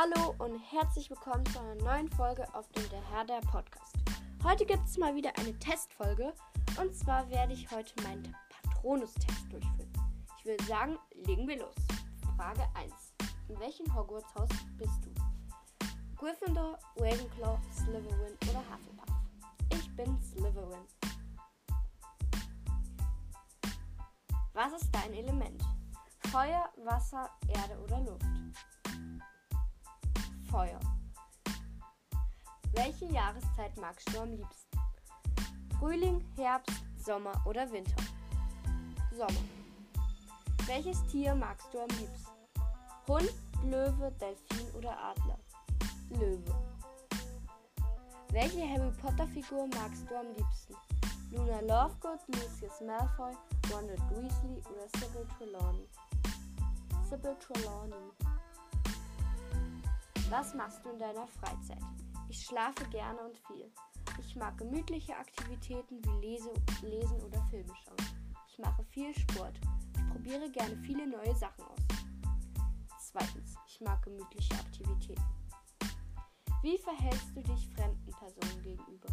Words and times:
Hallo 0.00 0.32
und 0.38 0.56
herzlich 0.60 1.10
willkommen 1.10 1.44
zu 1.46 1.58
einer 1.58 1.74
neuen 1.82 2.08
Folge 2.10 2.46
auf 2.54 2.68
dem 2.68 2.88
Der 2.88 3.02
Herr 3.10 3.24
der 3.24 3.40
Podcast. 3.40 3.96
Heute 4.44 4.64
gibt 4.64 4.86
es 4.86 4.96
mal 4.96 5.12
wieder 5.16 5.36
eine 5.36 5.58
Testfolge 5.58 6.32
und 6.80 6.94
zwar 6.94 7.28
werde 7.30 7.52
ich 7.54 7.68
heute 7.72 8.00
meinen 8.04 8.32
Patronus-Test 8.62 9.50
durchführen. 9.50 9.92
Ich 10.38 10.44
würde 10.44 10.62
sagen, 10.66 10.96
legen 11.26 11.48
wir 11.48 11.58
los. 11.58 11.74
Frage 12.36 12.62
1. 12.74 12.92
In 13.48 13.58
welchem 13.58 13.92
Hogwarts-Haus 13.92 14.50
bist 14.76 15.04
du? 15.04 15.10
Gryffindor, 16.14 16.78
Ravenclaw, 16.96 17.58
Slytherin 17.72 18.36
oder 18.50 18.62
Hufflepuff? 18.70 19.16
Ich 19.72 19.96
bin 19.96 20.16
Slytherin. 20.22 20.86
Was 24.52 24.80
ist 24.80 24.94
dein 24.94 25.12
Element? 25.12 25.60
Feuer, 26.30 26.68
Wasser, 26.84 27.28
Erde 27.48 27.76
oder 27.82 27.98
Luft? 28.02 28.26
Feuer. 30.50 30.80
Welche 32.72 33.04
Jahreszeit 33.06 33.76
magst 33.76 34.08
du 34.12 34.20
am 34.20 34.30
liebsten? 34.30 34.78
Frühling, 35.78 36.24
Herbst, 36.36 36.82
Sommer 36.96 37.32
oder 37.44 37.70
Winter? 37.70 38.02
Sommer. 39.10 39.44
Welches 40.66 41.04
Tier 41.06 41.34
magst 41.34 41.72
du 41.72 41.80
am 41.80 41.88
liebsten? 41.88 42.32
Hund, 43.06 43.32
Löwe, 43.64 44.10
Delfin 44.20 44.74
oder 44.74 44.96
Adler? 44.98 45.38
Löwe. 46.10 46.54
Welche 48.30 48.68
Harry 48.68 48.90
Potter 49.02 49.26
Figur 49.26 49.66
magst 49.68 50.08
du 50.10 50.16
am 50.18 50.26
liebsten? 50.36 50.74
Luna 51.30 51.60
Lovegood, 51.60 52.20
Lucius 52.28 52.80
Malfoy, 52.86 53.34
Ronald 53.70 54.00
Weasley 54.10 54.62
oder 54.70 54.88
Sybil 54.98 55.26
Trelawney? 55.36 55.88
Sybil 57.08 57.36
Trelawney. 57.36 58.27
Was 60.30 60.52
machst 60.52 60.84
du 60.84 60.90
in 60.90 60.98
deiner 60.98 61.26
Freizeit? 61.26 61.82
Ich 62.28 62.44
schlafe 62.44 62.84
gerne 62.90 63.18
und 63.22 63.38
viel. 63.46 63.72
Ich 64.20 64.36
mag 64.36 64.58
gemütliche 64.58 65.16
Aktivitäten 65.16 66.04
wie 66.04 66.26
Lese, 66.26 66.52
Lesen 66.82 67.18
oder 67.22 67.40
Filme 67.48 67.72
schauen. 67.74 67.96
Ich 68.46 68.58
mache 68.58 68.84
viel 68.84 69.14
Sport. 69.14 69.58
Ich 69.96 70.06
probiere 70.10 70.50
gerne 70.50 70.76
viele 70.84 71.06
neue 71.06 71.34
Sachen 71.34 71.64
aus. 71.64 71.78
Zweitens, 73.00 73.54
ich 73.66 73.80
mag 73.80 74.02
gemütliche 74.02 74.52
Aktivitäten. 74.54 75.24
Wie 76.60 76.76
verhältst 76.76 77.34
du 77.34 77.40
dich 77.40 77.66
fremden 77.70 78.12
Personen 78.12 78.62
gegenüber? 78.62 79.08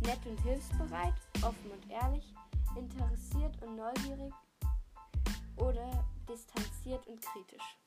Nett 0.00 0.20
und 0.26 0.38
hilfsbereit, 0.42 1.14
offen 1.42 1.70
und 1.70 1.90
ehrlich, 1.90 2.34
interessiert 2.76 3.62
und 3.62 3.76
neugierig 3.76 4.34
oder 5.56 6.04
distanziert 6.28 7.06
und 7.06 7.18
kritisch? 7.22 7.78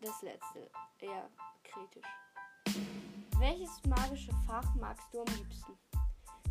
Das 0.00 0.22
letzte, 0.22 0.70
eher 1.00 1.28
kritisch. 1.64 2.06
Welches 3.38 3.84
magische 3.84 4.30
Fach 4.46 4.72
magst 4.76 5.12
du 5.12 5.20
am 5.20 5.26
liebsten? 5.36 5.72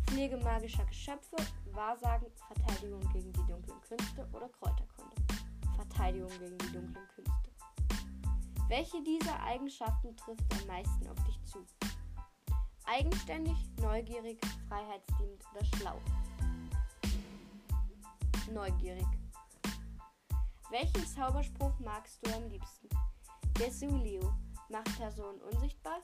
Pflege 0.06 0.36
magischer 0.36 0.84
Geschöpfe, 0.84 1.36
Wahrsagen, 1.72 2.30
Verteidigung 2.46 3.00
gegen 3.12 3.32
die 3.32 3.46
dunklen 3.46 3.80
Künste 3.80 4.28
oder 4.34 4.50
Kräuterkunde? 4.50 5.16
Verteidigung 5.76 6.28
gegen 6.38 6.58
die 6.58 6.72
dunklen 6.72 7.08
Künste. 7.14 7.50
Welche 8.68 9.02
dieser 9.02 9.42
Eigenschaften 9.42 10.14
trifft 10.14 10.44
am 10.60 10.66
meisten 10.66 11.08
auf 11.08 11.24
dich 11.24 11.42
zu? 11.44 11.64
Eigenständig, 12.84 13.56
neugierig, 13.80 14.38
freiheitsliebend 14.68 15.42
oder 15.54 15.64
schlau? 15.64 16.00
Neugierig. 18.52 19.06
Welchen 20.70 21.06
Zauberspruch 21.06 21.78
magst 21.78 22.18
du 22.26 22.34
am 22.34 22.46
liebsten? 22.50 22.88
Desulio 23.58 24.20
macht 24.68 24.96
Personen 24.96 25.40
unsichtbar. 25.42 26.00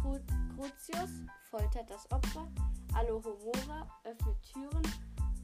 Cru 0.00 0.18
Crucius 0.56 1.10
foltert 1.50 1.90
das 1.90 2.10
Opfer. 2.10 2.48
Alohomora 2.94 3.86
öffnet 4.04 4.42
Türen. 4.42 4.82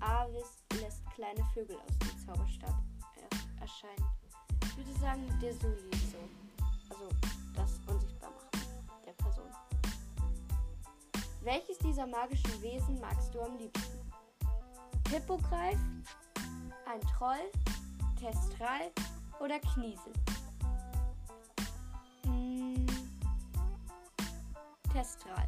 Avis 0.01 0.65
lässt 0.81 1.05
kleine 1.11 1.45
Vögel 1.53 1.77
aus 1.77 1.99
dem 1.99 2.27
Zauberstab 2.27 2.75
er 3.17 3.61
erscheinen. 3.61 4.09
Ich 4.65 4.77
würde 4.79 4.93
sagen 5.01 5.39
Desulio 5.39 5.91
so. 6.11 6.19
Also 6.89 7.09
das 7.55 7.79
Unsichtbarmachen 7.87 8.51
der 9.05 9.13
Person. 9.13 9.51
Welches 11.43 11.77
dieser 11.79 12.07
magischen 12.07 12.63
Wesen 12.63 12.99
magst 13.01 13.35
du 13.35 13.41
am 13.43 13.59
liebsten? 13.59 13.99
Hippogreif, 15.11 15.79
ein 16.87 17.01
Troll, 17.19 17.51
Testral 18.19 18.91
oder 19.41 19.59
Kniesel? 19.61 20.13
Testral. 24.93 25.47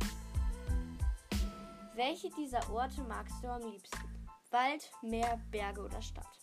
Welche 1.96 2.30
dieser 2.30 2.60
Orte 2.70 3.02
magst 3.02 3.42
du 3.42 3.48
am 3.48 3.62
liebsten? 3.62 4.28
Wald, 4.50 4.88
Meer, 5.02 5.40
Berge 5.50 5.84
oder 5.84 6.00
Stadt? 6.00 6.38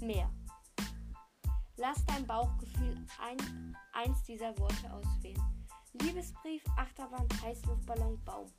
Meer. 0.00 0.28
Lass 1.76 2.04
dein 2.06 2.26
Bauchgefühl 2.26 3.06
ein, 3.20 3.76
eins 3.92 4.22
dieser 4.24 4.58
Worte 4.58 4.92
auswählen. 4.92 5.66
Liebesbrief, 5.92 6.64
Achterbahn, 6.76 7.28
Heißluftballon, 7.40 8.22
Baum. 8.24 8.50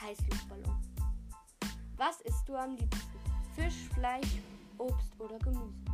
Heißluftballon. 0.00 0.82
Was 1.96 2.20
isst 2.22 2.48
du 2.48 2.56
am 2.56 2.74
liebsten? 2.74 3.20
Fisch, 3.54 3.88
Fleisch, 3.94 4.40
Obst 4.78 5.18
oder 5.20 5.38
Gemüse? 5.38 5.84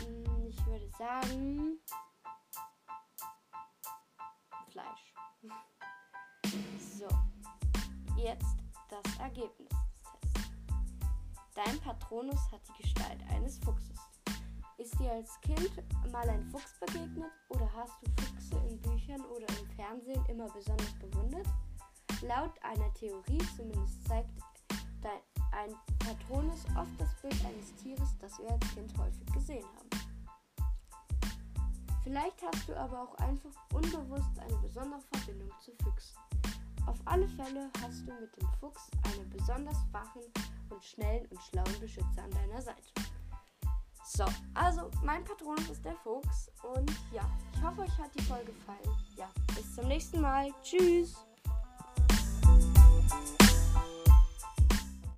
Hm, 0.00 0.46
ich 0.46 0.66
würde 0.66 0.88
sagen 0.98 1.78
jetzt 8.24 8.56
das 8.88 9.18
Ergebnis 9.18 9.68
des 9.68 10.02
Tests. 10.32 10.48
Dein 11.54 11.78
Patronus 11.80 12.40
hat 12.50 12.62
die 12.66 12.82
Gestalt 12.82 13.22
eines 13.28 13.58
Fuchses. 13.58 13.98
Ist 14.78 14.98
dir 14.98 15.12
als 15.12 15.38
Kind 15.42 15.70
mal 16.10 16.26
ein 16.30 16.42
Fuchs 16.46 16.72
begegnet 16.80 17.30
oder 17.50 17.70
hast 17.76 17.92
du 18.02 18.10
Füchse 18.22 18.56
in 18.66 18.80
Büchern 18.80 19.20
oder 19.26 19.46
im 19.60 19.68
Fernsehen 19.76 20.24
immer 20.26 20.48
besonders 20.48 20.92
bewundert? 20.94 21.46
Laut 22.22 22.52
einer 22.62 22.92
Theorie 22.94 23.42
zumindest 23.56 24.08
zeigt 24.08 24.30
dein, 25.02 25.20
ein 25.52 25.74
Patronus 25.98 26.64
oft 26.78 26.98
das 26.98 27.14
Bild 27.20 27.44
eines 27.44 27.74
Tieres, 27.76 28.16
das 28.20 28.38
wir 28.38 28.50
als 28.50 28.74
Kind 28.74 28.96
häufig 28.96 29.26
gesehen 29.34 29.64
haben. 29.64 29.90
Vielleicht 32.02 32.42
hast 32.42 32.68
du 32.68 32.74
aber 32.74 33.02
auch 33.02 33.14
einfach 33.16 33.52
unbewusst 33.74 34.38
eine 34.38 34.56
besondere 34.56 35.02
Verbindung 35.12 35.50
zu 35.60 35.72
Füchsen. 35.82 36.33
Auf 36.86 36.98
alle 37.06 37.28
Fälle 37.28 37.70
hast 37.82 38.06
du 38.06 38.12
mit 38.14 38.36
dem 38.36 38.48
Fuchs 38.60 38.90
einen 39.04 39.28
besonders 39.30 39.76
wachen 39.92 40.22
und 40.70 40.84
schnellen 40.84 41.26
und 41.30 41.40
schlauen 41.42 41.80
Beschützer 41.80 42.24
an 42.24 42.30
deiner 42.30 42.60
Seite. 42.60 42.82
So, 44.06 44.24
also 44.52 44.90
mein 45.02 45.24
Patron 45.24 45.56
ist 45.70 45.84
der 45.84 45.96
Fuchs 45.96 46.50
und 46.74 46.90
ja, 47.12 47.22
ich 47.54 47.62
hoffe, 47.62 47.82
euch 47.82 47.98
hat 47.98 48.14
die 48.14 48.22
Folge 48.22 48.52
gefallen. 48.52 48.96
Ja, 49.16 49.30
bis 49.54 49.74
zum 49.74 49.88
nächsten 49.88 50.20
Mal. 50.20 50.50
Tschüss. 50.62 51.14